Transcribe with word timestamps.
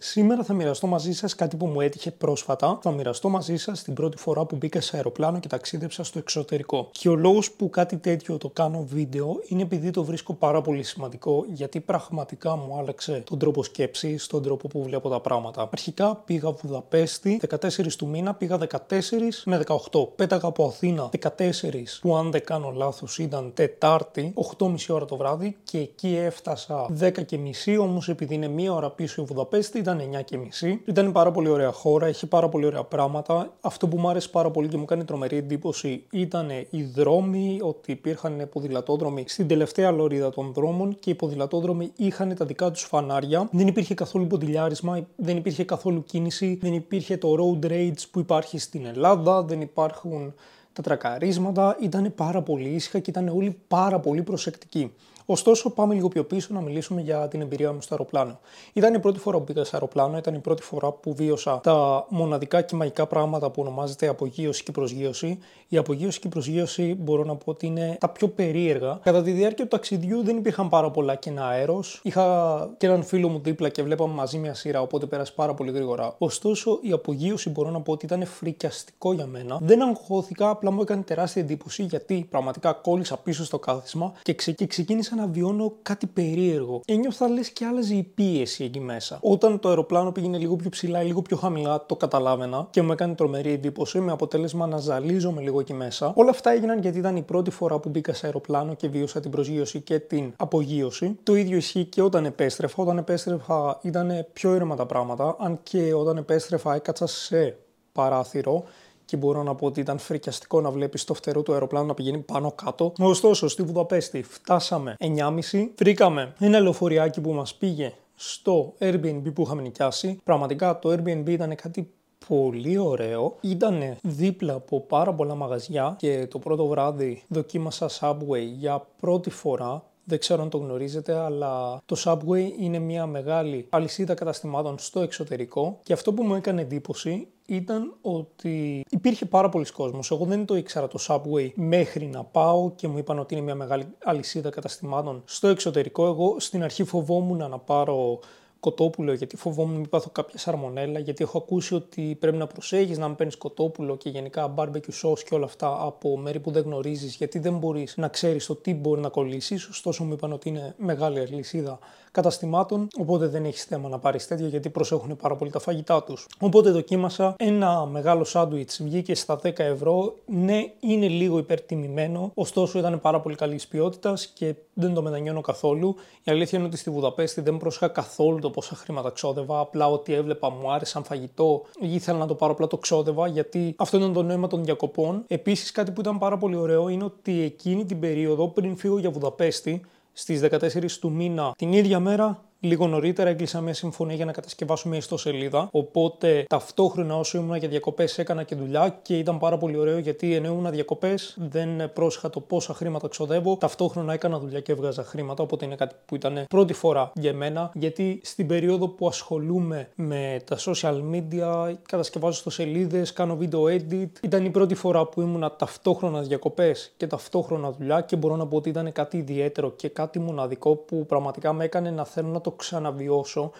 Σήμερα 0.00 0.44
θα 0.44 0.54
μοιραστώ 0.54 0.86
μαζί 0.86 1.12
σας 1.12 1.34
κάτι 1.34 1.56
που 1.56 1.66
μου 1.66 1.80
έτυχε 1.80 2.10
πρόσφατα. 2.10 2.78
Θα 2.82 2.90
μοιραστώ 2.90 3.28
μαζί 3.28 3.56
σας 3.56 3.82
την 3.82 3.94
πρώτη 3.94 4.16
φορά 4.16 4.44
που 4.44 4.56
μπήκα 4.56 4.80
σε 4.80 4.96
αεροπλάνο 4.96 5.38
και 5.38 5.48
ταξίδεψα 5.48 6.04
στο 6.04 6.18
εξωτερικό. 6.18 6.88
Και 6.92 7.08
ο 7.08 7.14
λόγος 7.14 7.52
που 7.52 7.70
κάτι 7.70 7.96
τέτοιο 7.96 8.36
το 8.36 8.48
κάνω 8.48 8.84
βίντεο 8.88 9.40
είναι 9.48 9.62
επειδή 9.62 9.90
το 9.90 10.04
βρίσκω 10.04 10.34
πάρα 10.34 10.60
πολύ 10.60 10.82
σημαντικό, 10.82 11.44
γιατί 11.52 11.80
πραγματικά 11.80 12.56
μου 12.56 12.76
άλλαξε 12.78 13.22
τον 13.26 13.38
τρόπο 13.38 13.62
σκέψης, 13.62 14.26
τον 14.26 14.42
τρόπο 14.42 14.68
που 14.68 14.82
βλέπω 14.82 15.08
τα 15.08 15.20
πράγματα. 15.20 15.68
Αρχικά 15.72 16.16
πήγα 16.16 16.50
Βουδαπέστη 16.50 17.40
14 17.48 17.96
του 17.98 18.08
μήνα, 18.08 18.34
πήγα 18.34 18.58
14 18.58 19.42
με 19.44 19.62
18. 19.66 20.08
Πέταγα 20.16 20.48
από 20.48 20.64
Αθήνα 20.64 21.08
14 21.20 21.98
που 22.00 22.16
αν 22.16 22.30
δεν 22.30 22.44
κάνω 22.44 22.72
λάθος 22.74 23.18
ήταν 23.18 23.50
Τετάρτη, 23.54 24.34
8.30 24.58 24.74
ώρα 24.88 25.04
το 25.04 25.16
βράδυ 25.16 25.56
και 25.64 25.78
εκεί 25.78 26.16
έφτασα 26.16 26.86
10 27.00 27.24
και 27.24 27.38
μισή, 27.38 27.76
όμως 27.76 28.08
επειδή 28.08 28.34
είναι 28.34 28.48
μία 28.48 28.72
ώρα 28.72 28.90
πίσω 28.90 29.22
η 29.22 29.24
Βουδαπέστη 29.24 29.86
ήταν 29.88 30.24
9.30. 30.60 30.78
Ήταν 30.84 31.12
πάρα 31.12 31.30
πολύ 31.30 31.48
ωραία 31.48 31.72
χώρα, 31.72 32.08
είχε 32.08 32.26
πάρα 32.26 32.48
πολύ 32.48 32.66
ωραία 32.66 32.84
πράγματα. 32.84 33.56
Αυτό 33.60 33.88
που 33.88 33.98
μου 33.98 34.08
άρεσε 34.08 34.28
πάρα 34.28 34.50
πολύ 34.50 34.68
και 34.68 34.76
μου 34.76 34.84
κάνει 34.84 35.04
τρομερή 35.04 35.36
εντύπωση 35.36 36.04
ήταν 36.10 36.50
οι 36.70 36.82
δρόμοι, 36.82 37.58
ότι 37.62 37.92
υπήρχαν 37.92 38.48
ποδηλατόδρομοι 38.52 39.24
στην 39.26 39.48
τελευταία 39.48 39.90
λωρίδα 39.90 40.30
των 40.30 40.52
δρόμων 40.52 40.96
και 40.98 41.10
οι 41.10 41.14
ποδηλατόδρομοι 41.14 41.92
είχαν 41.96 42.34
τα 42.34 42.44
δικά 42.44 42.70
τους 42.70 42.82
φανάρια. 42.82 43.48
Δεν 43.52 43.66
υπήρχε 43.66 43.94
καθόλου 43.94 44.26
ποδηλιάρισμα, 44.26 45.06
δεν 45.16 45.36
υπήρχε 45.36 45.64
καθόλου 45.64 46.04
κίνηση, 46.04 46.58
δεν 46.60 46.74
υπήρχε 46.74 47.16
το 47.16 47.34
road 47.38 47.66
rage 47.66 48.02
που 48.10 48.18
υπάρχει 48.18 48.58
στην 48.58 48.86
Ελλάδα, 48.86 49.42
δεν 49.42 49.60
υπάρχουν 49.60 50.34
τα 50.72 50.82
τρακαρίσματα. 50.82 51.76
Ήταν 51.80 52.12
πάρα 52.14 52.42
πολύ 52.42 52.68
ήσυχα 52.68 52.98
και 52.98 53.10
ήταν 53.10 53.28
όλοι 53.28 53.58
πάρα 53.68 54.00
πολύ 54.00 54.22
προσεκτικοί. 54.22 54.92
Ωστόσο, 55.30 55.70
πάμε 55.70 55.94
λίγο 55.94 56.08
πιο 56.08 56.24
πίσω 56.24 56.48
να 56.54 56.60
μιλήσουμε 56.60 57.00
για 57.00 57.28
την 57.28 57.40
εμπειρία 57.40 57.72
μου 57.72 57.80
στο 57.80 57.94
αεροπλάνο. 57.94 58.40
Ήταν 58.72 58.94
η 58.94 58.98
πρώτη 58.98 59.18
φορά 59.18 59.38
που 59.38 59.44
πήγα 59.44 59.64
σε 59.64 59.70
αεροπλάνο, 59.72 60.16
ήταν 60.16 60.34
η 60.34 60.38
πρώτη 60.38 60.62
φορά 60.62 60.92
που 60.92 61.14
βίωσα 61.14 61.60
τα 61.60 62.06
μοναδικά 62.08 62.62
και 62.62 62.76
μαγικά 62.76 63.06
πράγματα 63.06 63.50
που 63.50 63.62
ονομάζεται 63.62 64.08
απογείωση 64.08 64.62
και 64.62 64.72
προσγείωση. 64.72 65.38
Η 65.68 65.76
απογείωση 65.76 66.20
και 66.20 66.26
η 66.26 66.30
προσγείωση 66.30 66.96
μπορώ 66.98 67.24
να 67.24 67.36
πω 67.36 67.50
ότι 67.50 67.66
είναι 67.66 67.96
τα 68.00 68.08
πιο 68.08 68.28
περίεργα. 68.28 68.98
Κατά 69.02 69.22
τη 69.22 69.30
διάρκεια 69.30 69.64
του 69.64 69.70
ταξιδιού 69.70 70.22
δεν 70.22 70.36
υπήρχαν 70.36 70.68
πάρα 70.68 70.90
πολλά 70.90 71.14
κενά 71.14 71.46
αέρος. 71.46 72.00
Είχα 72.02 72.70
και 72.76 72.86
έναν 72.86 73.02
φίλο 73.02 73.28
μου 73.28 73.40
δίπλα 73.42 73.68
και 73.68 73.82
βλέπαμε 73.82 74.14
μαζί 74.14 74.38
μια 74.38 74.54
σειρά, 74.54 74.80
οπότε 74.80 75.06
πέρασε 75.06 75.32
πάρα 75.36 75.54
πολύ 75.54 75.70
γρήγορα. 75.70 76.14
Ωστόσο, 76.18 76.78
η 76.82 76.92
απογείωση 76.92 77.50
μπορώ 77.50 77.70
να 77.70 77.80
πω 77.80 77.92
ότι 77.92 78.04
ήταν 78.04 78.24
φρικιαστικό 78.26 79.12
για 79.12 79.26
μένα. 79.26 79.58
Δεν 79.62 79.82
αγχώθηκα, 79.82 80.48
απλά 80.48 80.70
μου 80.70 80.80
έκανε 80.80 81.02
τεράστια 81.02 81.42
εντύπωση 81.42 81.82
γιατί 81.82 82.26
πραγματικά 82.30 82.72
κόλλησα 82.72 83.16
πίσω 83.16 83.44
στο 83.44 83.58
κάθισμα 83.58 84.12
και, 84.22 84.34
ξε... 84.34 84.52
και 84.52 84.66
ξεκίνησα 84.66 85.16
να 85.18 85.26
βιώνω 85.26 85.72
κάτι 85.82 86.06
περίεργο. 86.06 86.80
Ένιωθα 86.86 87.28
λες 87.28 87.50
και 87.50 87.64
άλλαζε 87.64 87.94
η 87.94 88.02
πίεση 88.02 88.64
εκεί 88.64 88.80
μέσα. 88.80 89.18
Όταν 89.22 89.58
το 89.58 89.68
αεροπλάνο 89.68 90.12
πήγαινε 90.12 90.38
λίγο 90.38 90.56
πιο 90.56 90.70
ψηλά 90.70 91.02
ή 91.02 91.06
λίγο 91.06 91.22
πιο 91.22 91.36
χαμηλά, 91.36 91.86
το 91.86 91.96
καταλάβαινα 91.96 92.66
και 92.70 92.82
μου 92.82 92.92
έκανε 92.92 93.14
τρομερή 93.14 93.52
εντύπωση 93.52 94.00
με 94.00 94.12
αποτέλεσμα 94.12 94.66
να 94.66 94.76
ζαλίζομαι 94.76 95.40
λίγο 95.40 95.60
εκεί 95.60 95.74
μέσα. 95.74 96.12
Όλα 96.14 96.30
αυτά 96.30 96.50
έγιναν 96.50 96.80
γιατί 96.80 96.98
ήταν 96.98 97.16
η 97.16 97.22
πρώτη 97.22 97.50
φορά 97.50 97.78
που 97.78 97.88
μπήκα 97.88 98.12
σε 98.12 98.26
αεροπλάνο 98.26 98.74
και 98.74 98.88
βίωσα 98.88 99.20
την 99.20 99.30
προσγείωση 99.30 99.80
και 99.80 99.98
την 99.98 100.32
απογείωση. 100.36 101.18
Το 101.22 101.34
ίδιο 101.34 101.56
ισχύει 101.56 101.84
και 101.84 102.02
όταν 102.02 102.24
επέστρεφα. 102.24 102.82
Όταν 102.82 102.98
επέστρεφα 102.98 103.78
ήταν 103.82 104.26
πιο 104.32 104.54
ήρεμα 104.54 104.76
τα 104.76 104.86
πράγματα, 104.86 105.36
αν 105.38 105.58
και 105.62 105.94
όταν 105.94 106.16
επέστρεφα 106.16 106.74
έκατσα 106.74 107.06
σε 107.06 107.56
παράθυρο 107.92 108.64
και 109.08 109.16
μπορώ 109.16 109.42
να 109.42 109.54
πω 109.54 109.66
ότι 109.66 109.80
ήταν 109.80 109.98
φρικιαστικό 109.98 110.60
να 110.60 110.70
βλέπεις 110.70 111.04
το 111.04 111.14
φτερό 111.14 111.42
του 111.42 111.52
αεροπλάνου 111.52 111.86
να 111.86 111.94
πηγαίνει 111.94 112.18
πάνω 112.18 112.52
κάτω. 112.52 112.92
Ωστόσο, 112.98 113.48
στη 113.48 113.62
Βουδαπέστη 113.62 114.22
φτάσαμε 114.22 114.96
9.30, 115.00 115.68
βρήκαμε 115.78 116.34
ένα 116.38 116.60
λεωφοριάκι 116.60 117.20
που 117.20 117.32
μας 117.32 117.54
πήγε 117.54 117.92
στο 118.14 118.74
Airbnb 118.78 119.32
που 119.34 119.42
είχαμε 119.42 119.62
νοικιάσει. 119.62 120.20
Πραγματικά 120.24 120.78
το 120.78 120.92
Airbnb 120.92 121.28
ήταν 121.28 121.54
κάτι 121.54 121.90
πολύ 122.28 122.78
ωραίο. 122.78 123.36
Ήταν 123.40 123.96
δίπλα 124.02 124.54
από 124.54 124.80
πάρα 124.80 125.14
πολλά 125.14 125.34
μαγαζιά 125.34 125.94
και 125.98 126.26
το 126.30 126.38
πρώτο 126.38 126.66
βράδυ 126.66 127.22
δοκίμασα 127.28 127.88
Subway 128.00 128.42
για 128.58 128.86
πρώτη 129.00 129.30
φορά. 129.30 129.82
Δεν 130.08 130.18
ξέρω 130.18 130.42
αν 130.42 130.48
το 130.48 130.58
γνωρίζετε, 130.58 131.18
αλλά 131.18 131.82
το 131.86 131.96
Subway 132.04 132.50
είναι 132.58 132.78
μια 132.78 133.06
μεγάλη 133.06 133.66
αλυσίδα 133.68 134.14
καταστημάτων 134.14 134.78
στο 134.78 135.00
εξωτερικό 135.00 135.78
και 135.82 135.92
αυτό 135.92 136.12
που 136.12 136.22
μου 136.22 136.34
έκανε 136.34 136.60
εντύπωση 136.60 137.28
ήταν 137.46 137.94
ότι 138.00 138.84
υπήρχε 138.90 139.26
πάρα 139.26 139.48
πολλοί 139.48 139.72
κόσμος. 139.72 140.10
Εγώ 140.10 140.24
δεν 140.24 140.44
το 140.44 140.56
ήξερα 140.56 140.88
το 140.88 140.98
Subway 141.08 141.50
μέχρι 141.54 142.06
να 142.06 142.24
πάω 142.24 142.70
και 142.70 142.88
μου 142.88 142.98
είπαν 142.98 143.18
ότι 143.18 143.34
είναι 143.34 143.44
μια 143.44 143.54
μεγάλη 143.54 143.86
αλυσίδα 144.04 144.50
καταστημάτων 144.50 145.22
στο 145.24 145.48
εξωτερικό. 145.48 146.06
Εγώ 146.06 146.36
στην 146.38 146.62
αρχή 146.62 146.84
φοβόμουν 146.84 147.50
να 147.50 147.58
πάρω 147.58 148.18
κοτόπουλο, 148.60 149.12
γιατί 149.12 149.36
φοβόμουν 149.36 149.76
μην 149.76 149.88
πάθω 149.88 150.10
κάποια 150.12 150.38
σαρμονέλα, 150.38 150.98
γιατί 150.98 151.24
έχω 151.24 151.38
ακούσει 151.38 151.74
ότι 151.74 152.16
πρέπει 152.20 152.36
να 152.36 152.46
προσέχεις 152.46 152.98
να 152.98 153.06
μην 153.06 153.16
παίρνεις 153.16 153.36
κοτόπουλο 153.36 153.96
και 153.96 154.08
γενικά 154.08 154.54
barbecue 154.56 155.02
sauce 155.02 155.18
και 155.28 155.34
όλα 155.34 155.44
αυτά 155.44 155.76
από 155.80 156.16
μέρη 156.16 156.40
που 156.40 156.50
δεν 156.50 156.62
γνωρίζεις, 156.62 157.14
γιατί 157.14 157.38
δεν 157.38 157.58
μπορείς 157.58 157.96
να 157.96 158.08
ξέρεις 158.08 158.46
το 158.46 158.54
τι 158.54 158.74
μπορεί 158.74 159.00
να 159.00 159.08
κολλήσεις. 159.08 159.68
Ωστόσο, 159.68 160.04
μου 160.04 160.12
είπαν 160.12 160.32
ότι 160.32 160.48
είναι 160.48 160.74
μεγάλη 160.78 161.18
αλυσίδα 161.18 161.78
καταστημάτων, 162.10 162.88
οπότε 162.98 163.26
δεν 163.26 163.44
έχεις 163.44 163.64
θέμα 163.64 163.88
να 163.88 163.98
πάρεις 163.98 164.26
τέτοια 164.26 164.46
γιατί 164.48 164.68
προσέχουν 164.68 165.16
πάρα 165.16 165.36
πολύ 165.36 165.50
τα 165.50 165.58
φαγητά 165.58 166.02
τους. 166.02 166.26
Οπότε 166.40 166.70
δοκίμασα 166.70 167.34
ένα 167.38 167.86
μεγάλο 167.86 168.24
σάντουιτς, 168.24 168.82
βγήκε 168.82 169.14
στα 169.14 169.40
10 169.42 169.58
ευρώ. 169.58 170.14
Ναι, 170.26 170.72
είναι 170.80 171.08
λίγο 171.08 171.38
υπερτιμημένο, 171.38 172.30
ωστόσο 172.34 172.78
ήταν 172.78 173.00
πάρα 173.00 173.20
πολύ 173.20 173.34
καλής 173.34 173.68
ποιότητας 173.68 174.26
και 174.26 174.54
δεν 174.74 174.94
το 174.94 175.02
μετανιώνω 175.02 175.40
καθόλου. 175.40 175.94
Η 176.22 176.30
αλήθεια 176.30 176.58
είναι 176.58 176.66
ότι 176.66 176.76
στη 176.76 176.90
Βουδαπέστη 176.90 177.40
δεν 177.40 177.56
πρόσεχα 177.56 177.88
καθόλου 177.88 178.38
το 178.48 178.54
πόσα 178.54 178.74
χρήματα 178.74 179.10
ξόδευα. 179.10 179.60
Απλά 179.60 179.90
ό,τι 179.90 180.12
έβλεπα 180.12 180.50
μου 180.50 180.72
άρεσε 180.72 180.90
σαν 180.90 181.04
φαγητό, 181.04 181.62
ήθελα 181.80 182.18
να 182.18 182.26
το 182.26 182.34
πάρω, 182.34 182.52
απλά 182.52 182.66
το 182.66 182.76
ξόδευα 182.76 183.28
γιατί 183.28 183.74
αυτό 183.78 183.96
ήταν 183.96 184.12
το 184.12 184.22
νόημα 184.22 184.46
των 184.46 184.64
διακοπών. 184.64 185.24
Επίσης, 185.26 185.72
κάτι 185.72 185.90
που 185.90 186.00
ήταν 186.00 186.18
πάρα 186.18 186.36
πολύ 186.36 186.56
ωραίο 186.56 186.88
είναι 186.88 187.04
ότι 187.04 187.40
εκείνη 187.40 187.84
την 187.84 188.00
περίοδο 188.00 188.48
πριν 188.48 188.76
φύγω 188.76 188.98
για 188.98 189.10
Βουδαπέστη, 189.10 189.80
στις 190.12 190.40
14 190.40 190.98
του 191.00 191.12
μήνα 191.12 191.52
την 191.56 191.72
ίδια 191.72 192.00
μέρα 192.00 192.47
Λίγο 192.60 192.86
νωρίτερα 192.86 193.30
έκλεισα 193.30 193.60
μια 193.60 193.74
συμφωνία 193.74 194.14
για 194.14 194.24
να 194.24 194.32
κατασκευάσω 194.32 194.88
μια 194.88 194.98
ιστοσελίδα. 194.98 195.68
Οπότε 195.72 196.44
ταυτόχρονα 196.48 197.16
όσο 197.16 197.38
ήμουν 197.38 197.56
για 197.56 197.68
διακοπές 197.68 198.18
έκανα 198.18 198.42
και 198.42 198.54
δουλειά 198.54 198.98
και 199.02 199.18
ήταν 199.18 199.38
πάρα 199.38 199.58
πολύ 199.58 199.76
ωραίο 199.76 199.98
γιατί 199.98 200.34
ενώ 200.34 200.48
ήμουν 200.48 200.70
διακοπές 200.70 201.36
δεν 201.40 201.92
πρόσεχα 201.92 202.30
το 202.30 202.40
πόσα 202.40 202.74
χρήματα 202.74 203.08
ξοδεύω. 203.08 203.56
Ταυτόχρονα 203.56 204.12
έκανα 204.12 204.38
δουλειά 204.38 204.60
και 204.60 204.72
έβγαζα 204.72 205.04
χρήματα. 205.04 205.42
Οπότε 205.42 205.64
είναι 205.64 205.74
κάτι 205.74 205.94
που 206.06 206.14
ήταν 206.14 206.44
πρώτη 206.48 206.72
φορά 206.72 207.12
για 207.14 207.34
μένα 207.34 207.70
γιατί 207.74 208.20
στην 208.24 208.46
περίοδο 208.46 208.88
που 208.88 209.06
ασχολούμαι 209.06 209.88
με 209.94 210.40
τα 210.44 210.56
social 210.58 211.00
media, 211.12 211.74
κατασκευάζω 211.88 212.36
ιστοσελίδες, 212.36 213.12
κάνω 213.12 213.36
βίντεο 213.36 213.64
edit, 213.64 214.10
ήταν 214.22 214.44
η 214.44 214.50
πρώτη 214.50 214.74
φορά 214.74 215.06
που 215.06 215.20
ήμουν 215.20 215.52
ταυτόχρονα 215.58 216.20
διακοπές 216.20 216.92
και 216.96 217.06
ταυτόχρονα 217.06 217.70
δουλειά 217.70 218.00
και 218.00 218.16
μπορώ 218.16 218.36
να 218.36 218.46
πω 218.46 218.56
ότι 218.56 218.68
ήταν 218.68 218.92
κάτι 218.92 219.16
ιδιαίτερο 219.16 219.70
και 219.70 219.88
κάτι 219.88 220.18
μοναδικό 220.18 220.76
που 220.76 221.06
πραγματικά 221.06 221.52
με 221.52 221.64
έκανε 221.64 221.90
να 221.90 222.04
θέλω 222.04 222.28
να 222.28 222.40
το 222.40 222.47
το 222.48 222.56
ξαναβιώσω. 222.56 223.50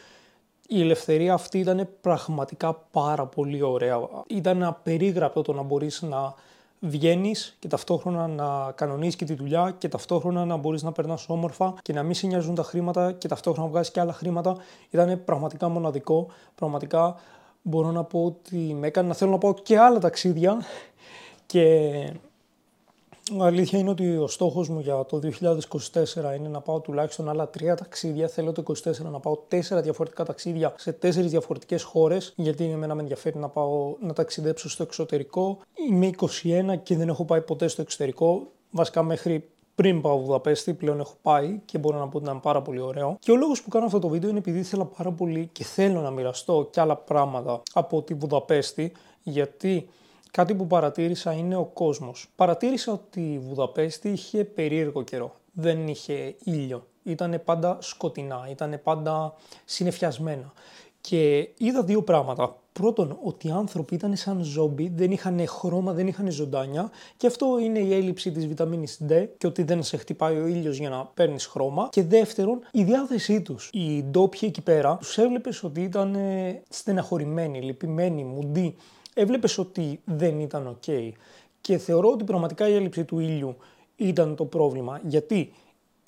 Η 0.69 0.81
ελευθερία 0.81 1.32
αυτή 1.32 1.59
ήταν 1.59 1.88
πραγματικά 2.00 2.75
πάρα 2.75 3.26
πολύ 3.26 3.62
ωραία. 3.62 3.99
Ήταν 4.26 4.62
απερίγραπτο 4.62 5.43
το 5.43 5.53
να 5.53 5.62
μπορείς 5.62 6.03
να 6.03 6.34
βγαίνεις 6.81 7.56
και 7.59 7.69
ταυτόχρονα 7.69 8.26
να 8.26 8.72
κανονίσει 8.72 9.16
και 9.16 9.25
τη 9.25 9.34
δουλειά 9.34 9.75
και 9.78 9.88
ταυτόχρονα 9.88 10.44
να 10.44 10.56
μπορείς 10.56 10.82
να 10.82 10.93
περνάς 10.93 11.28
όμορφα 11.28 11.75
και 11.82 11.93
να 11.93 12.03
μην 12.03 12.15
σε 12.15 12.26
νοιάζουν 12.26 12.54
τα 12.54 12.62
χρήματα 12.62 13.12
και 13.12 13.28
ταυτόχρονα 13.28 13.66
να 13.66 13.72
βγάζεις 13.72 13.93
και 13.93 14.00
άλλα 14.00 14.12
χρήματα. 14.12 14.56
Ήταν 14.91 15.25
πραγματικά 15.25 15.69
μοναδικό. 15.69 16.26
Πραγματικά 16.55 17.16
μπορώ 17.62 17.91
να 17.91 18.05
πω 18.05 18.25
ότι 18.25 18.56
με 18.56 18.87
έκανε 18.87 19.09
να 19.09 19.15
θέλω 19.15 19.31
να 19.31 19.38
πάω 19.38 19.55
και 19.55 19.78
άλλα 19.78 19.99
ταξίδια 19.99 20.62
και 21.47 21.93
η 23.37 23.41
αλήθεια 23.41 23.78
είναι 23.78 23.91
ότι 23.91 24.16
ο 24.16 24.27
στόχος 24.27 24.69
μου 24.69 24.81
για 24.81 25.05
το 25.05 25.21
2024 25.22 26.37
είναι 26.37 26.49
να 26.49 26.61
πάω 26.61 26.81
τουλάχιστον 26.81 27.28
άλλα 27.28 27.49
τρία 27.49 27.77
ταξίδια. 27.77 28.28
Θέλω 28.28 28.53
το 28.53 28.62
2024 28.84 29.11
να 29.11 29.21
πάω 29.21 29.37
τέσσερα 29.49 29.81
διαφορετικά 29.81 30.25
ταξίδια 30.25 30.75
σε 30.77 30.93
τέσσερις 30.93 31.31
διαφορετικές 31.31 31.83
χώρες. 31.83 32.33
Γιατί 32.37 32.64
εμένα 32.64 32.94
με 32.94 33.00
ενδιαφέρει 33.00 33.38
να 33.38 33.49
πάω 33.49 33.94
να 34.00 34.12
ταξιδέψω 34.12 34.70
στο 34.70 34.82
εξωτερικό. 34.82 35.58
Είμαι 35.91 36.11
21 36.43 36.75
και 36.82 36.97
δεν 36.97 37.08
έχω 37.08 37.25
πάει 37.25 37.41
ποτέ 37.41 37.69
στο 37.69 37.82
εξωτερικό. 37.82 38.47
Βασικά 38.70 39.02
μέχρι 39.02 39.49
πριν 39.75 40.00
πάω 40.00 40.19
Βουδαπέστη, 40.19 40.75
πλέον 40.75 41.00
έχω 41.00 41.14
πάει 41.23 41.61
και 41.64 41.79
μπορώ 41.79 41.99
να 41.99 42.08
πω 42.08 42.17
ότι 42.17 42.26
ήταν 42.26 42.41
πάρα 42.41 42.62
πολύ 42.62 42.81
ωραίο. 42.81 43.17
Και 43.20 43.31
ο 43.31 43.37
λόγος 43.37 43.62
που 43.62 43.69
κάνω 43.69 43.85
αυτό 43.85 43.99
το 43.99 44.08
βίντεο 44.08 44.31
είναι 44.31 44.38
επειδή 44.38 44.58
ήθελα 44.58 44.85
πάρα 44.85 45.11
πολύ 45.11 45.49
και 45.52 45.64
θέλω 45.64 46.00
να 46.00 46.11
μοιραστώ 46.11 46.69
και 46.70 46.81
άλλα 46.81 46.97
πράγματα 46.97 47.62
από 47.73 48.02
τη 48.02 48.14
Βουδαπέστη, 48.14 48.93
γιατί 49.23 49.88
Κάτι 50.30 50.54
που 50.54 50.66
παρατήρησα 50.66 51.32
είναι 51.32 51.56
ο 51.56 51.64
κόσμος. 51.64 52.26
Παρατήρησα 52.36 52.92
ότι 52.92 53.32
η 53.32 53.38
Βουδαπέστη 53.38 54.08
είχε 54.08 54.44
περίεργο 54.44 55.02
καιρό. 55.02 55.34
Δεν 55.52 55.88
είχε 55.88 56.34
ήλιο. 56.44 56.86
Ήταν 57.02 57.42
πάντα 57.44 57.78
σκοτεινά, 57.80 58.46
ήταν 58.50 58.80
πάντα 58.82 59.34
συνεφιασμένα. 59.64 60.52
Και 61.00 61.48
είδα 61.56 61.82
δύο 61.82 62.02
πράγματα 62.02 62.56
Πρώτον, 62.78 63.19
ότι 63.22 63.46
οι 63.46 63.50
άνθρωποι 63.50 63.94
ήταν 63.94 64.16
σαν 64.16 64.42
ζόμπι, 64.42 64.92
δεν 64.94 65.10
είχαν 65.10 65.46
χρώμα, 65.46 65.92
δεν 65.92 66.06
είχαν 66.06 66.30
ζωντάνια 66.30 66.90
και 67.16 67.26
αυτό 67.26 67.58
είναι 67.58 67.78
η 67.78 67.94
έλλειψη 67.94 68.32
της 68.32 68.46
βιταμίνης 68.46 69.00
D 69.08 69.26
και 69.38 69.46
ότι 69.46 69.62
δεν 69.62 69.82
σε 69.82 69.96
χτυπάει 69.96 70.36
ο 70.36 70.46
ήλιος 70.46 70.76
για 70.76 70.88
να 70.88 71.04
παίρνεις 71.04 71.46
χρώμα. 71.46 71.88
Και 71.92 72.02
δεύτερον, 72.02 72.60
η 72.72 72.84
διάθεσή 72.84 73.42
τους. 73.42 73.70
Οι 73.72 74.02
ντόπιοι 74.02 74.40
εκεί 74.42 74.60
πέρα 74.60 74.96
τους 74.96 75.19
έβλεπες 75.19 75.62
ότι 75.62 75.82
ήταν 75.82 76.14
ε, 76.14 76.62
στεναχωρημένοι, 76.69 77.62
λυπημένοι, 77.62 78.25
μουντοί. 78.25 78.76
Έβλεπες 79.14 79.58
ότι 79.58 80.00
δεν 80.04 80.40
ήταν 80.40 80.76
ok. 80.76 81.10
Και 81.60 81.78
θεωρώ 81.78 82.10
ότι 82.10 82.25
πραγματικά 82.25 82.69
η 82.69 82.75
έλλειψη 82.75 83.04
του 83.04 83.19
ήλιου 83.19 83.56
ήταν 83.96 84.34
το 84.34 84.44
πρόβλημα. 84.44 85.00
Γιατί 85.04 85.52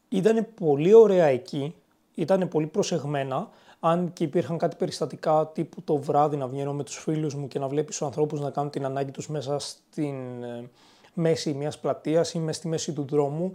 ήταν 0.08 0.46
πολύ 0.54 0.94
ωραία 0.94 1.26
εκεί, 1.26 1.74
ήταν 2.14 2.48
πολύ 2.48 2.66
προσεγμένα, 2.66 3.48
αν 3.80 4.12
και 4.12 4.24
υπήρχαν 4.24 4.58
κάτι 4.58 4.76
περιστατικά 4.76 5.50
τύπου 5.54 5.82
το 5.82 5.96
βράδυ 5.96 6.36
να 6.36 6.46
βγαίνω 6.46 6.72
με 6.72 6.84
τους 6.84 6.96
φίλους 6.96 7.34
μου 7.34 7.48
και 7.48 7.58
να 7.58 7.68
βλέπεις 7.68 7.96
τους 7.96 8.06
ανθρώπους 8.06 8.40
να 8.40 8.50
κάνουν 8.50 8.70
την 8.70 8.84
ανάγκη 8.84 9.10
τους 9.10 9.28
μέσα 9.28 9.58
στην 9.58 10.42
ε, 10.42 10.70
μέση 11.14 11.52
μιας 11.52 11.78
πλατείας 11.78 12.32
ή 12.32 12.38
μέσα 12.38 12.58
στη 12.58 12.68
μέση 12.68 12.92
του 12.92 13.06
δρόμου, 13.10 13.52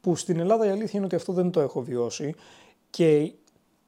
που 0.00 0.16
στην 0.16 0.38
Ελλάδα 0.38 0.66
η 0.66 0.68
αλήθεια 0.68 0.90
είναι 0.92 1.04
ότι 1.04 1.14
αυτό 1.14 1.32
δεν 1.32 1.50
το 1.50 1.60
έχω 1.60 1.80
βιώσει. 1.82 2.34
Και 2.90 3.32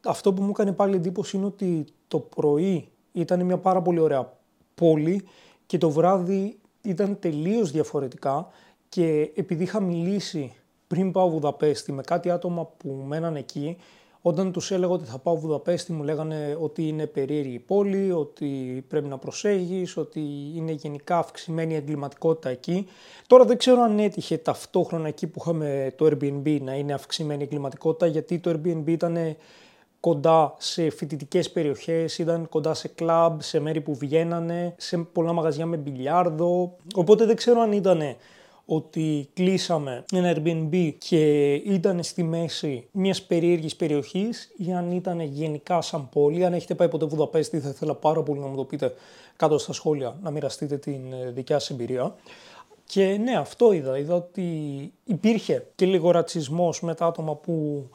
αυτό 0.04 0.32
που 0.32 0.42
μου 0.42 0.50
έκανε 0.50 0.72
πάλι 0.72 0.96
εντύπωση 0.96 1.36
είναι 1.36 1.46
ότι 1.46 1.84
το 2.08 2.18
πρωί 2.18 2.88
ήταν 3.12 3.44
μια 3.44 3.58
πάρα 3.58 3.82
πολύ 3.82 3.98
ωραία 3.98 4.32
πόλη 4.74 5.24
και 5.66 5.78
το 5.78 5.90
βράδυ 5.90 6.58
ήταν 6.82 7.18
τελείως 7.18 7.70
διαφορετικά 7.70 8.48
και 8.88 9.32
επειδή 9.34 9.62
είχα 9.62 9.80
μιλήσει 9.80 10.52
πριν 10.86 11.12
πάω 11.12 11.30
Βουδαπέστη 11.30 11.92
με 11.92 12.02
κάτι 12.02 12.30
άτομα 12.30 12.64
που 12.64 13.04
μέναν 13.06 13.36
εκεί, 13.36 13.76
όταν 14.22 14.52
τους 14.52 14.70
έλεγα 14.70 14.92
ότι 14.92 15.04
θα 15.04 15.18
πάω 15.18 15.36
Βουδαπέστη 15.36 15.92
μου 15.92 16.02
λέγανε 16.02 16.56
ότι 16.60 16.88
είναι 16.88 17.06
περίεργη 17.06 17.54
η 17.54 17.58
πόλη, 17.58 18.12
ότι 18.12 18.84
πρέπει 18.88 19.08
να 19.08 19.18
προσέχεις, 19.18 19.96
ότι 19.96 20.20
είναι 20.54 20.72
γενικά 20.72 21.18
αυξημένη 21.18 21.72
η 21.72 21.76
εγκληματικότητα 21.76 22.48
εκεί. 22.48 22.86
Τώρα 23.26 23.44
δεν 23.44 23.56
ξέρω 23.56 23.82
αν 23.82 23.98
έτυχε 23.98 24.36
ταυτόχρονα 24.38 25.08
εκεί 25.08 25.26
που 25.26 25.38
είχαμε 25.40 25.92
το 25.96 26.06
Airbnb 26.06 26.60
να 26.60 26.74
είναι 26.74 26.92
αυξημένη 26.92 27.40
η 27.40 27.44
εγκληματικότητα 27.44 28.06
γιατί 28.06 28.38
το 28.38 28.50
Airbnb 28.50 28.86
ήταν 28.86 29.36
κοντά 30.00 30.54
σε 30.58 30.90
φοιτητικές 30.90 31.50
περιοχές, 31.50 32.18
ήταν 32.18 32.48
κοντά 32.48 32.74
σε 32.74 32.88
κλαμπ, 32.88 33.40
σε 33.40 33.60
μέρη 33.60 33.80
που 33.80 33.94
βγαίνανε, 33.94 34.74
σε 34.76 34.98
πολλά 34.98 35.32
μαγαζιά 35.32 35.66
με 35.66 35.76
μπιλιάρδο. 35.76 36.76
Οπότε 36.94 37.24
δεν 37.24 37.36
ξέρω 37.36 37.60
αν 37.60 37.72
ήταν 37.72 38.00
ότι 38.72 39.28
κλείσαμε 39.32 40.04
ένα 40.12 40.34
Airbnb 40.36 40.92
και 40.98 41.52
ήταν 41.54 42.02
στη 42.02 42.22
μέση 42.22 42.88
μιας 42.92 43.22
περίεργης 43.22 43.76
περιοχής 43.76 44.52
ή 44.56 44.72
αν 44.72 44.92
ήταν 44.92 45.20
γενικά 45.20 45.80
σαν 45.80 46.08
πόλη. 46.08 46.44
Αν 46.44 46.52
έχετε 46.52 46.74
πάει 46.74 46.88
ποτέ 46.88 47.06
Βουδαπέστη 47.06 47.60
θα 47.60 47.68
ήθελα 47.68 47.94
πάρα 47.94 48.22
πολύ 48.22 48.40
να 48.40 48.46
μου 48.46 48.56
το 48.56 48.64
πείτε 48.64 48.94
κάτω 49.36 49.58
στα 49.58 49.72
σχόλια, 49.72 50.18
να 50.22 50.30
μοιραστείτε 50.30 50.76
την 50.76 51.12
ε, 51.12 51.30
δικιά 51.30 51.58
σας 51.58 51.70
εμπειρία. 51.70 52.14
Και 52.84 53.18
ναι, 53.22 53.36
αυτό 53.36 53.72
είδα. 53.72 53.98
Είδα 53.98 54.14
ότι 54.14 54.42
υπήρχε 55.04 55.66
και 55.74 55.86
λίγο 55.86 56.10
ρατσισμός 56.10 56.80
με 56.82 56.94
τα 56.94 57.06
άτομα 57.06 57.34
που 57.34 57.88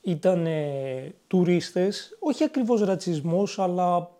ήταν 0.00 0.46
ε, 0.46 1.14
τουρίστες. 1.26 2.16
Όχι 2.20 2.44
ακριβώς 2.44 2.80
ρατσισμός, 2.80 3.58
αλλά 3.58 4.10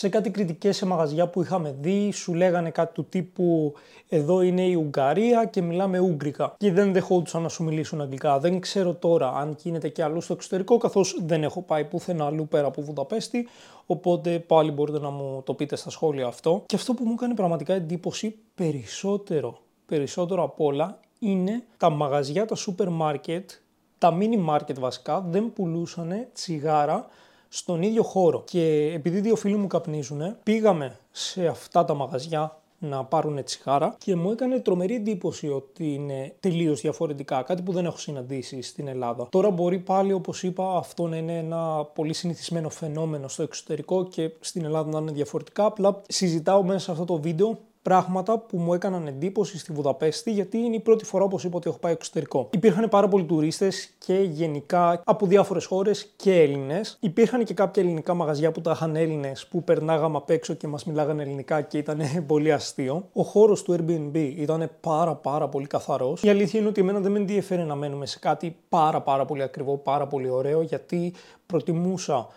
σε 0.00 0.08
κάτι 0.08 0.30
κριτικές 0.30 0.76
σε 0.76 0.86
μαγαζιά 0.86 1.26
που 1.26 1.42
είχαμε 1.42 1.76
δει, 1.80 2.12
σου 2.12 2.34
λέγανε 2.34 2.70
κάτι 2.70 2.94
του 2.94 3.04
τύπου 3.04 3.74
εδώ 4.08 4.40
είναι 4.42 4.62
η 4.62 4.74
Ουγγαρία 4.74 5.44
και 5.44 5.62
μιλάμε 5.62 5.98
Ούγγρικα 5.98 6.54
και 6.58 6.72
δεν 6.72 6.92
δεχόντουσαν 6.92 7.42
να 7.42 7.48
σου 7.48 7.64
μιλήσουν 7.64 8.00
αγγλικά. 8.00 8.38
Δεν 8.38 8.60
ξέρω 8.60 8.94
τώρα 8.94 9.32
αν 9.32 9.56
γίνεται 9.62 9.88
και 9.88 10.02
αλλού 10.02 10.20
στο 10.20 10.32
εξωτερικό 10.32 10.78
καθώς 10.78 11.18
δεν 11.24 11.42
έχω 11.42 11.62
πάει 11.62 11.84
πουθενά 11.84 12.24
αλλού 12.24 12.48
πέρα 12.48 12.66
από 12.66 12.82
Βουδαπέστη 12.82 13.48
οπότε 13.86 14.38
πάλι 14.38 14.70
μπορείτε 14.70 14.98
να 14.98 15.10
μου 15.10 15.42
το 15.44 15.54
πείτε 15.54 15.76
στα 15.76 15.90
σχόλια 15.90 16.26
αυτό. 16.26 16.62
Και 16.66 16.76
αυτό 16.76 16.94
που 16.94 17.04
μου 17.04 17.12
έκανε 17.12 17.34
πραγματικά 17.34 17.74
εντύπωση 17.74 18.38
περισσότερο, 18.54 19.58
περισσότερο 19.86 20.42
απ' 20.42 20.60
όλα 20.60 21.00
είναι 21.18 21.62
τα 21.76 21.90
μαγαζιά, 21.90 22.46
τα 22.46 22.54
σούπερ 22.54 22.88
μάρκετ, 22.88 23.50
τα 23.98 24.16
mini 24.18 24.38
μάρκετ 24.38 24.78
βασικά 24.78 25.20
δεν 25.20 25.52
πουλούσαν 25.52 26.26
τσιγάρα 26.32 27.06
στον 27.52 27.82
ίδιο 27.82 28.02
χώρο. 28.02 28.42
Και 28.46 28.92
επειδή 28.94 29.20
δύο 29.20 29.36
φίλοι 29.36 29.56
μου 29.56 29.66
καπνίζουν, 29.66 30.36
πήγαμε 30.42 30.98
σε 31.10 31.46
αυτά 31.46 31.84
τα 31.84 31.94
μαγαζιά 31.94 32.60
να 32.82 33.04
πάρουν 33.04 33.44
τσιγάρα 33.44 33.96
και 33.98 34.16
μου 34.16 34.30
έκανε 34.30 34.58
τρομερή 34.58 34.94
εντύπωση 34.94 35.48
ότι 35.48 35.94
είναι 35.94 36.34
τελείως 36.40 36.80
διαφορετικά, 36.80 37.42
κάτι 37.42 37.62
που 37.62 37.72
δεν 37.72 37.84
έχω 37.84 37.96
συναντήσει 37.96 38.62
στην 38.62 38.88
Ελλάδα. 38.88 39.26
Τώρα 39.30 39.50
μπορεί 39.50 39.78
πάλι, 39.78 40.12
όπως 40.12 40.42
είπα, 40.42 40.76
αυτό 40.76 41.06
να 41.06 41.16
είναι 41.16 41.38
ένα 41.38 41.84
πολύ 41.84 42.12
συνηθισμένο 42.12 42.68
φαινόμενο 42.68 43.28
στο 43.28 43.42
εξωτερικό 43.42 44.04
και 44.04 44.30
στην 44.40 44.64
Ελλάδα 44.64 44.90
να 44.90 44.98
είναι 44.98 45.12
διαφορετικά. 45.12 45.64
Απλά 45.64 46.02
συζητάω 46.08 46.62
μέσα 46.62 46.78
σε 46.78 46.90
αυτό 46.90 47.04
το 47.04 47.20
βίντεο 47.20 47.58
πράγματα 47.82 48.38
που 48.38 48.58
μου 48.58 48.74
έκαναν 48.74 49.06
εντύπωση 49.06 49.58
στη 49.58 49.72
Βουδαπέστη, 49.72 50.30
γιατί 50.30 50.58
είναι 50.58 50.76
η 50.76 50.80
πρώτη 50.80 51.04
φορά, 51.04 51.24
όπως 51.24 51.44
είπα, 51.44 51.56
ότι 51.56 51.68
έχω 51.68 51.78
πάει 51.78 51.92
εξωτερικό. 51.92 52.48
Υπήρχαν 52.52 52.88
πάρα 52.88 53.08
πολλοί 53.08 53.24
τουρίστες 53.24 53.90
και 53.98 54.14
γενικά 54.14 55.02
από 55.04 55.26
διάφορες 55.26 55.64
χώρες 55.64 56.12
και 56.16 56.40
Έλληνες. 56.40 56.96
Υπήρχαν 57.00 57.44
και 57.44 57.54
κάποια 57.54 57.82
ελληνικά 57.82 58.14
μαγαζιά 58.14 58.52
που 58.52 58.60
τα 58.60 58.70
είχαν 58.70 58.96
Έλληνες 58.96 59.46
που 59.46 59.64
περνάγαμε 59.64 60.16
απ' 60.16 60.30
έξω 60.30 60.54
και 60.54 60.66
μας 60.66 60.84
μιλάγανε 60.84 61.22
ελληνικά 61.22 61.60
και 61.60 61.78
ήταν 61.78 62.00
πολύ 62.26 62.52
αστείο. 62.52 63.08
Ο 63.12 63.22
χώρος 63.22 63.62
του 63.62 63.76
Airbnb 63.78 64.32
ήταν 64.36 64.70
πάρα 64.80 65.14
πάρα 65.14 65.48
πολύ 65.48 65.66
καθαρός. 65.66 66.22
Η 66.22 66.28
αλήθεια 66.28 66.60
είναι 66.60 66.68
ότι 66.68 66.80
εμένα 66.80 67.00
δεν 67.00 67.12
με 67.12 67.18
ενδιαφέρει 67.18 67.62
να 67.62 67.74
μένουμε 67.74 68.06
σε 68.06 68.18
κάτι 68.18 68.56
πάρα 68.68 69.00
πάρα 69.00 69.24
πολύ 69.24 69.42
ακριβό, 69.42 69.76
πάρα 69.76 70.06
πολύ 70.06 70.28
ωραίο, 70.28 70.62
γιατί 70.62 71.12
προτιμούσα 71.46 72.28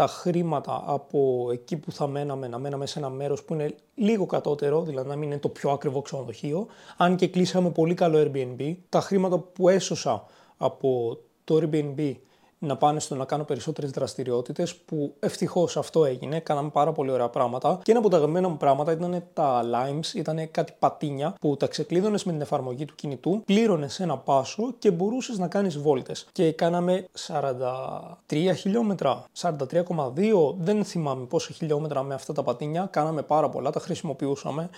τα 0.00 0.06
χρήματα 0.06 0.82
από 0.86 1.48
εκεί 1.52 1.76
που 1.76 1.92
θα 1.92 2.06
μέναμε, 2.06 2.48
να 2.48 2.58
μέναμε 2.58 2.86
σε 2.86 2.98
ένα 2.98 3.08
μέρος 3.08 3.42
που 3.42 3.54
είναι 3.54 3.74
λίγο 3.94 4.26
κατώτερο, 4.26 4.82
δηλαδή 4.82 5.08
να 5.08 5.16
μην 5.16 5.30
είναι 5.30 5.38
το 5.40 5.48
πιο 5.48 5.70
ακριβό 5.70 6.02
ξενοδοχείο, 6.02 6.66
αν 6.96 7.16
και 7.16 7.28
κλείσαμε 7.28 7.70
πολύ 7.70 7.94
καλό 7.94 8.18
Airbnb, 8.18 8.76
τα 8.88 9.00
χρήματα 9.00 9.38
που 9.38 9.68
έσωσα 9.68 10.24
από 10.56 11.18
το 11.44 11.60
Airbnb 11.62 12.14
να 12.62 12.76
πάνε 12.76 13.00
στο 13.00 13.14
να 13.14 13.24
κάνω 13.24 13.44
περισσότερες 13.44 13.90
δραστηριότητες 13.90 14.74
που 14.76 15.14
ευτυχώς 15.20 15.76
αυτό 15.76 16.04
έγινε. 16.04 16.40
Κάναμε 16.40 16.68
πάρα 16.68 16.92
πολύ 16.92 17.10
ωραία 17.10 17.28
πράγματα. 17.28 17.80
Και 17.82 17.90
ένα 17.90 18.00
από 18.00 18.08
τα 18.08 18.16
αγαπημένα 18.16 18.48
μου 18.48 18.56
πράγματα 18.56 18.92
ήταν 18.92 19.24
τα 19.32 19.62
limes, 19.64 20.14
ήταν 20.14 20.50
κάτι 20.50 20.72
πατίνια 20.78 21.34
που 21.40 21.56
τα 21.56 21.66
ξεκλείδωνες 21.66 22.24
με 22.24 22.32
την 22.32 22.40
εφαρμογή 22.40 22.84
του 22.84 22.94
κινητού, 22.94 23.42
πλήρωνες 23.44 24.00
ένα 24.00 24.16
πάσο 24.16 24.74
και 24.78 24.90
μπορούσες 24.90 25.38
να 25.38 25.48
κάνεις 25.48 25.78
βόλτες. 25.78 26.26
Και 26.32 26.52
κάναμε 26.52 27.06
43 27.26 28.54
χιλιόμετρα, 28.56 29.24
43,2, 29.40 30.54
δεν 30.58 30.84
θυμάμαι 30.84 31.24
πόσα 31.24 31.52
χιλιόμετρα 31.52 32.02
με 32.02 32.14
αυτά 32.14 32.32
τα 32.32 32.42
πατίνια. 32.42 32.88
Κάναμε 32.90 33.22
πάρα 33.22 33.48
πολλά, 33.48 33.70
τα 33.70 33.80
χρησιμοποιούσαμε. 33.80 34.70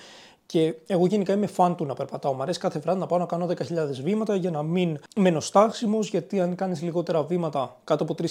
Και 0.52 0.74
εγώ 0.86 1.06
γενικά 1.06 1.32
είμαι 1.32 1.46
φαν 1.46 1.76
του 1.76 1.84
να 1.84 1.94
περπατάω. 1.94 2.32
Μ' 2.32 2.42
αρέσει 2.42 2.58
κάθε 2.58 2.78
βράδυ 2.78 3.00
να 3.00 3.06
πάω 3.06 3.18
να 3.18 3.26
κάνω 3.26 3.46
10.000 3.46 3.54
βήματα 4.02 4.34
για 4.34 4.50
να 4.50 4.62
μην 4.62 4.98
μένω 5.16 5.40
στάσιμος, 5.40 6.08
γιατί 6.08 6.40
αν 6.40 6.54
κάνεις 6.54 6.82
λιγότερα 6.82 7.22
βήματα 7.22 7.76
κάτω 7.84 8.02
από 8.02 8.14
3.000 8.18 8.26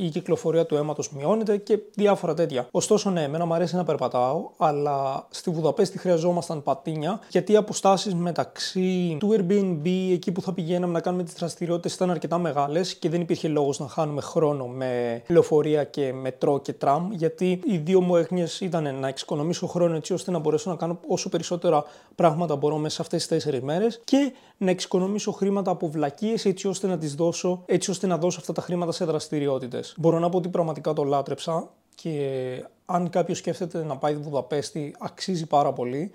η 0.00 0.08
κυκλοφορία 0.08 0.66
του 0.66 0.76
αίματος 0.76 1.10
μειώνεται 1.10 1.56
και 1.56 1.78
διάφορα 1.94 2.34
τέτοια. 2.34 2.68
Ωστόσο, 2.70 3.10
ναι, 3.10 3.22
εμένα 3.22 3.46
μου 3.46 3.54
αρέσει 3.54 3.76
να 3.76 3.84
περπατάω, 3.84 4.50
αλλά 4.56 5.26
στη 5.30 5.50
Βουδαπέστη 5.50 5.98
χρειαζόμασταν 5.98 6.62
πατίνια, 6.62 7.20
γιατί 7.30 7.52
οι 7.52 7.56
αποστάσεις 7.56 8.14
μεταξύ 8.14 9.16
του 9.20 9.34
Airbnb, 9.36 9.88
εκεί 10.12 10.32
που 10.32 10.42
θα 10.42 10.52
πηγαίναμε 10.52 10.92
να 10.92 11.00
κάνουμε 11.00 11.22
τις 11.22 11.34
δραστηριότητες, 11.34 11.94
ήταν 11.94 12.10
αρκετά 12.10 12.38
μεγάλες 12.38 12.94
και 12.94 13.08
δεν 13.08 13.20
υπήρχε 13.20 13.48
λόγος 13.48 13.78
να 13.78 13.88
χάνουμε 13.88 14.20
χρόνο 14.20 14.66
με 14.66 15.22
λεωφορεία 15.28 15.84
και 15.84 16.12
μετρό 16.12 16.60
και 16.60 16.72
τραμ, 16.72 17.12
γιατί 17.12 17.60
οι 17.66 17.76
δύο 17.76 18.00
μου 18.00 18.16
έγνοιες 18.16 18.60
ήταν 18.60 18.94
να 19.00 19.08
εξοικονομήσω 19.08 19.66
χρόνο 19.66 19.94
έτσι 19.94 20.12
ώστε 20.12 20.30
να 20.30 20.38
μπορέσω 20.38 20.70
να 20.70 20.76
κάνω 20.76 20.98
όσο 21.06 21.28
περισσότερα 21.36 21.84
πράγματα 22.14 22.56
μπορώ 22.56 22.76
μέσα 22.76 22.94
σε 22.94 23.02
αυτές 23.02 23.18
τις 23.18 23.28
τέσσερις 23.28 23.60
μέρες 23.60 24.00
και 24.04 24.32
να 24.56 24.70
εξοικονομήσω 24.70 25.32
χρήματα 25.32 25.70
από 25.70 25.88
βλακίες 25.88 26.44
έτσι 26.44 26.68
ώστε 26.68 26.86
να 26.86 26.98
τις 26.98 27.14
δώσω, 27.14 27.62
έτσι 27.66 27.90
ώστε 27.90 28.06
να 28.06 28.18
δώσω 28.18 28.40
αυτά 28.40 28.52
τα 28.52 28.62
χρήματα 28.62 28.92
σε 28.92 29.04
δραστηριότητες. 29.04 29.94
Μπορώ 29.98 30.18
να 30.18 30.28
πω 30.28 30.36
ότι 30.36 30.48
πραγματικά 30.48 30.92
το 30.92 31.04
λάτρεψα 31.04 31.68
και 31.94 32.64
αν 32.86 33.10
κάποιος 33.10 33.38
σκέφτεται 33.38 33.84
να 33.84 33.96
πάει 33.96 34.14
Βουδαπέστη 34.14 34.94
αξίζει 34.98 35.46
πάρα 35.46 35.72
πολύ 35.72 36.10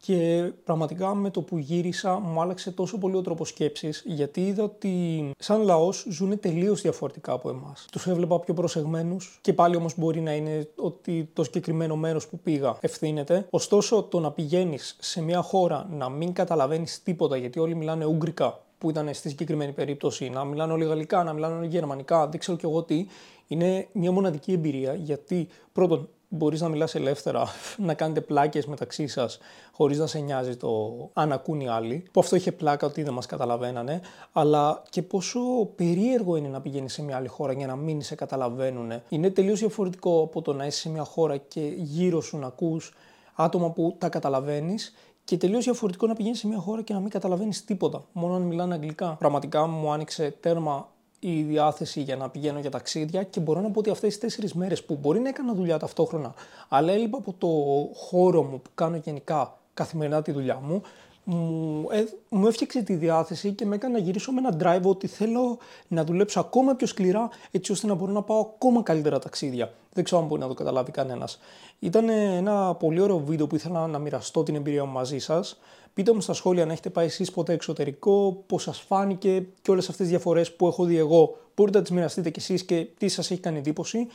και 0.00 0.50
πραγματικά 0.64 1.14
με 1.14 1.30
το 1.30 1.42
που 1.42 1.58
γύρισα 1.58 2.18
μου 2.18 2.40
άλλαξε 2.40 2.70
τόσο 2.70 2.98
πολύ 2.98 3.16
ο 3.16 3.20
τρόπος 3.20 3.48
σκέψης, 3.48 4.02
γιατί 4.06 4.46
είδα 4.46 4.62
ότι 4.62 5.30
σαν 5.38 5.62
λαός 5.62 6.06
ζουν 6.10 6.40
τελείως 6.40 6.80
διαφορετικά 6.80 7.32
από 7.32 7.48
εμάς. 7.48 7.86
Τους 7.92 8.06
έβλεπα 8.06 8.40
πιο 8.40 8.54
προσεγμένους 8.54 9.38
και 9.40 9.52
πάλι 9.52 9.76
όμως 9.76 9.94
μπορεί 9.96 10.20
να 10.20 10.32
είναι 10.34 10.68
ότι 10.76 11.30
το 11.32 11.44
συγκεκριμένο 11.44 11.96
μέρος 11.96 12.28
που 12.28 12.38
πήγα 12.38 12.76
ευθύνεται. 12.80 13.46
Ωστόσο, 13.50 14.02
το 14.02 14.20
να 14.20 14.30
πηγαίνεις 14.30 14.96
σε 15.00 15.22
μια 15.22 15.42
χώρα 15.42 15.88
να 15.90 16.08
μην 16.08 16.32
καταλαβαίνεις 16.32 17.02
τίποτα, 17.02 17.36
γιατί 17.36 17.58
όλοι 17.58 17.74
μιλάνε 17.74 18.04
Ουγγρικά, 18.04 18.60
που 18.78 18.90
ήταν 18.90 19.14
στη 19.14 19.28
συγκεκριμένη 19.28 19.72
περίπτωση, 19.72 20.28
να 20.28 20.44
μιλάνε 20.44 20.72
όλοι 20.72 20.84
Γαλλικά, 20.84 21.22
να 21.22 21.32
μιλάνε 21.32 21.54
όλοι 21.54 21.66
Γερμανικά, 21.66 22.28
δεν 22.28 22.40
ξέρω 22.40 22.56
κι 22.56 22.64
εγώ 22.64 22.82
τι, 22.82 23.06
είναι 23.46 23.88
μια 23.92 24.12
μοναδική 24.12 24.52
εμπειρία 24.52 24.94
γιατί 24.94 25.48
πρώτον 25.72 26.08
μπορείς 26.28 26.60
να 26.60 26.68
μιλάς 26.68 26.94
ελεύθερα, 26.94 27.46
να 27.76 27.94
κάνετε 27.94 28.20
πλάκες 28.20 28.66
μεταξύ 28.66 29.06
σας 29.06 29.38
χωρίς 29.72 29.98
να 29.98 30.06
σε 30.06 30.18
νοιάζει 30.18 30.56
το 30.56 30.94
αν 31.12 31.32
ακούν 31.32 31.60
οι 31.60 31.68
άλλοι, 31.68 32.04
που 32.12 32.20
αυτό 32.20 32.36
είχε 32.36 32.52
πλάκα 32.52 32.86
ότι 32.86 33.02
δεν 33.02 33.12
μας 33.12 33.26
καταλαβαίνανε, 33.26 34.00
αλλά 34.32 34.82
και 34.90 35.02
πόσο 35.02 35.40
περίεργο 35.76 36.36
είναι 36.36 36.48
να 36.48 36.60
πηγαίνεις 36.60 36.92
σε 36.92 37.02
μια 37.02 37.16
άλλη 37.16 37.28
χώρα 37.28 37.52
για 37.52 37.66
να 37.66 37.76
μην 37.76 38.02
σε 38.02 38.14
καταλαβαίνουν. 38.14 38.92
Είναι 39.08 39.30
τελείως 39.30 39.58
διαφορετικό 39.58 40.22
από 40.22 40.42
το 40.42 40.52
να 40.52 40.66
είσαι 40.66 40.78
σε 40.78 40.88
μια 40.88 41.04
χώρα 41.04 41.36
και 41.36 41.72
γύρω 41.76 42.20
σου 42.20 42.38
να 42.38 42.46
ακούς 42.46 42.94
άτομα 43.34 43.70
που 43.70 43.94
τα 43.98 44.08
καταλαβαίνεις 44.08 44.94
και 45.24 45.36
τελείως 45.36 45.64
διαφορετικό 45.64 46.06
να 46.06 46.14
πηγαίνεις 46.14 46.38
σε 46.38 46.46
μια 46.46 46.58
χώρα 46.58 46.82
και 46.82 46.92
να 46.92 47.00
μην 47.00 47.10
καταλαβαίνεις 47.10 47.64
τίποτα, 47.64 48.04
μόνο 48.12 48.34
αν 48.34 48.42
μιλάνε 48.42 48.74
αγγλικά. 48.74 49.16
Πραγματικά 49.18 49.66
μου 49.66 49.92
άνοιξε 49.92 50.34
τέρμα 50.40 50.88
η 51.28 51.42
διάθεση 51.42 52.00
για 52.00 52.16
να 52.16 52.28
πηγαίνω 52.28 52.58
για 52.58 52.70
ταξίδια 52.70 53.22
και 53.22 53.40
μπορώ 53.40 53.60
να 53.60 53.70
πω 53.70 53.78
ότι 53.78 53.90
αυτές 53.90 54.08
τις 54.08 54.18
τέσσερις 54.18 54.54
μέρες 54.54 54.84
που 54.84 54.98
μπορεί 55.00 55.20
να 55.20 55.28
έκανα 55.28 55.54
δουλειά 55.54 55.78
ταυτόχρονα, 55.78 56.34
αλλά 56.68 56.92
έλειπα 56.92 57.18
από 57.18 57.34
το 57.38 57.48
χώρο 57.94 58.42
μου 58.42 58.60
που 58.60 58.70
κάνω 58.74 58.96
γενικά 58.96 59.58
καθημερινά 59.74 60.22
τη 60.22 60.32
δουλειά 60.32 60.60
μου, 60.62 60.82
μου, 61.28 61.86
ε, 61.90 62.04
μου 62.28 62.46
έφτιαξε 62.46 62.82
τη 62.82 62.94
διάθεση 62.94 63.52
και 63.52 63.66
με 63.66 63.74
έκανε 63.74 63.92
να 63.92 63.98
γυρίσω 63.98 64.32
με 64.32 64.40
ένα 64.40 64.56
drive 64.62 64.82
ότι 64.82 65.06
θέλω 65.06 65.58
να 65.88 66.04
δουλέψω 66.04 66.40
ακόμα 66.40 66.74
πιο 66.74 66.86
σκληρά 66.86 67.28
έτσι 67.50 67.72
ώστε 67.72 67.86
να 67.86 67.94
μπορώ 67.94 68.12
να 68.12 68.22
πάω 68.22 68.38
ακόμα 68.40 68.82
καλύτερα 68.82 69.18
ταξίδια. 69.18 69.72
Δεν 69.92 70.04
ξέρω 70.04 70.20
αν 70.20 70.26
μπορεί 70.26 70.40
να 70.40 70.48
το 70.48 70.54
καταλάβει 70.54 70.90
κανένας. 70.90 71.38
Ήταν 71.78 72.08
ένα 72.08 72.74
πολύ 72.74 73.00
ωραίο 73.00 73.18
βίντεο 73.18 73.46
που 73.46 73.54
ήθελα 73.54 73.86
να 73.86 73.98
μοιραστώ 73.98 74.42
την 74.42 74.54
εμπειρία 74.54 74.84
μου 74.84 74.92
μαζί 74.92 75.18
σας. 75.18 75.58
Πείτε 75.94 76.12
μου 76.12 76.20
στα 76.20 76.32
σχόλια 76.32 76.62
αν 76.62 76.70
έχετε 76.70 76.90
πάει 76.90 77.06
εσείς 77.06 77.30
ποτέ 77.30 77.52
εξωτερικό, 77.52 78.42
πώς 78.46 78.62
σας 78.62 78.78
φάνηκε 78.80 79.46
και 79.62 79.70
όλες 79.70 79.88
αυτές 79.88 79.96
τις 79.96 80.08
διαφορές 80.08 80.52
που 80.52 80.66
έχω 80.66 80.84
δει 80.84 80.96
εγώ. 80.96 81.36
Μπορείτε 81.56 81.78
να 81.78 81.84
τις 81.84 81.92
μοιραστείτε 81.92 82.30
κι 82.30 82.38
εσείς 82.38 82.64
και 82.64 82.86
τι 82.98 83.08
σας 83.08 83.30
έχει 83.30 83.40
κάνει 83.40 83.58
εντύπωση. 83.58 84.06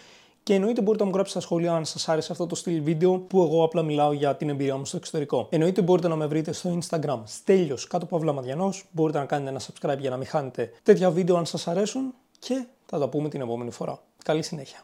Και 0.43 0.53
εννοείται 0.53 0.81
μπορείτε 0.81 1.03
να 1.03 1.09
μου 1.09 1.15
γράψετε 1.15 1.39
στα 1.39 1.49
σχόλια 1.49 1.73
αν 1.73 1.85
σας 1.85 2.09
άρεσε 2.09 2.31
αυτό 2.31 2.45
το 2.45 2.55
στυλ 2.55 2.81
βίντεο 2.81 3.17
που 3.17 3.41
εγώ 3.41 3.63
απλά 3.63 3.81
μιλάω 3.81 4.13
για 4.13 4.35
την 4.35 4.49
εμπειρία 4.49 4.77
μου 4.77 4.85
στο 4.85 4.97
εξωτερικό. 4.97 5.47
Εννοείται 5.49 5.81
μπορείτε 5.81 6.07
να 6.07 6.15
με 6.15 6.25
βρείτε 6.25 6.51
στο 6.51 6.77
Instagram 6.79 7.19
στέλιος 7.23 7.87
κάτω 7.87 8.05
από 8.05 8.33
Μαδιανό. 8.33 8.73
Μπορείτε 8.91 9.19
να 9.19 9.25
κάνετε 9.25 9.49
ένα 9.49 9.59
subscribe 9.59 9.99
για 9.99 10.09
να 10.09 10.17
μην 10.17 10.27
χάνετε 10.27 10.71
τέτοια 10.83 11.11
βίντεο 11.11 11.35
αν 11.35 11.45
σας 11.45 11.67
αρέσουν 11.67 12.13
και 12.39 12.65
θα 12.85 12.99
τα 12.99 13.09
πούμε 13.09 13.29
την 13.29 13.41
επόμενη 13.41 13.71
φορά. 13.71 13.99
Καλή 14.23 14.43
συνέχεια. 14.43 14.77